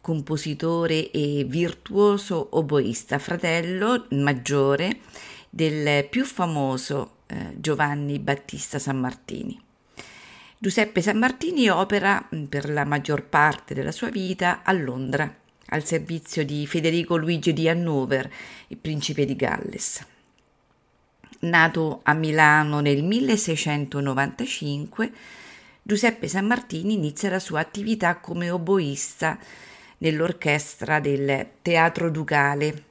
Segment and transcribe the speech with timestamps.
[0.00, 4.98] compositore e virtuoso oboista, fratello maggiore
[5.50, 9.60] del più famoso eh, Giovanni Battista Sammartini.
[10.58, 15.34] Giuseppe Sammartini opera mm, per la maggior parte della sua vita a Londra,
[15.72, 18.30] al servizio di Federico Luigi di Hannover,
[18.68, 20.04] il principe di Galles.
[21.40, 25.12] Nato a Milano nel 1695,
[25.82, 29.38] Giuseppe Sammartini inizia la sua attività come oboista
[30.00, 32.84] nell'orchestra del Teatro Ducale.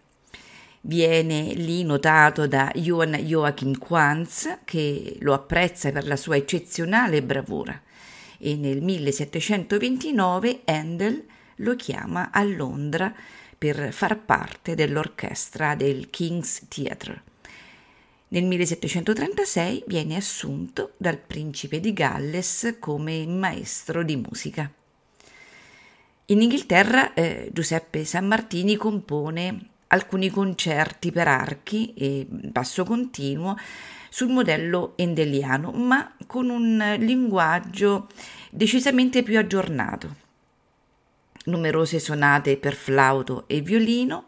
[0.81, 7.80] Viene lì notato da Johann Joachim Quanz, che lo apprezza per la sua eccezionale bravura,
[8.37, 13.13] e nel 1729 Handel lo chiama a Londra
[13.57, 17.23] per far parte dell'orchestra del King's Theatre.
[18.30, 24.71] Nel 1736 viene assunto dal principe di Galles come maestro di musica.
[26.31, 33.58] In Inghilterra eh, Giuseppe Sammartini compone alcuni concerti per archi e basso continuo
[34.09, 38.09] sul modello endeliano, ma con un linguaggio
[38.52, 40.16] decisamente più aggiornato.
[41.45, 44.25] Numerose sonate per flauto e violino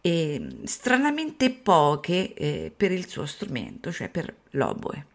[0.00, 5.06] e stranamente poche eh, per il suo strumento, cioè per l'oboe.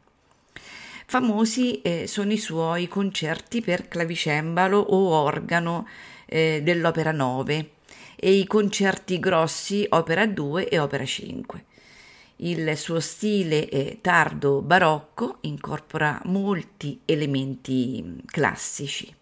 [1.06, 5.86] Famosi eh, sono i suoi concerti per clavicembalo o organo
[6.34, 7.70] eh, dell'opera 9
[8.16, 11.66] e i concerti grossi opera 2 e opera 5.
[12.38, 19.14] Il suo stile tardo barocco incorpora molti elementi classici.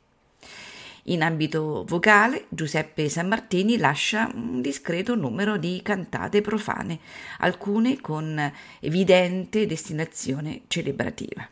[1.06, 7.00] In ambito vocale, Giuseppe Sammartini lascia un discreto numero di cantate profane,
[7.40, 11.48] alcune con evidente destinazione celebrativa.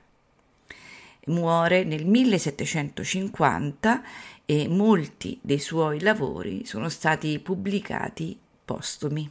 [1.25, 4.01] Muore nel 1750
[4.49, 9.29] e molti dei suoi lavori sono stati pubblicati postumi.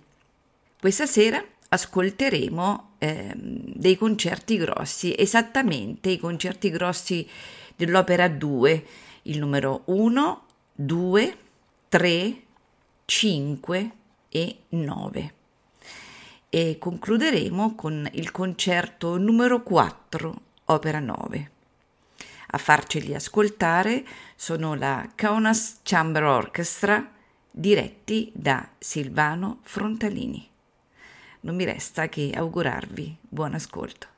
[0.79, 7.29] Questa sera ascolteremo eh, dei concerti grossi, esattamente i concerti grossi
[7.75, 8.87] dell'opera 2,
[9.23, 10.43] il numero 1,
[10.73, 11.37] 2,
[11.89, 12.43] 3,
[13.05, 13.91] 5
[14.29, 15.35] e 9.
[16.49, 21.51] E concluderemo con il concerto numero 4, opera 9.
[22.51, 24.05] A farceli ascoltare
[24.35, 27.13] sono la Kaunas Chamber Orchestra
[27.51, 30.49] diretti da Silvano Frontalini.
[31.41, 34.18] Non mi resta che augurarvi buon ascolto.